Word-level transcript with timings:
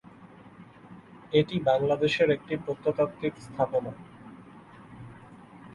এটি 1.33 1.55
বাংলাদেশের 1.61 2.29
একটি 2.31 2.53
প্রত্নতাত্ত্বিক 2.57 3.33
স্থাপনা। 3.37 3.91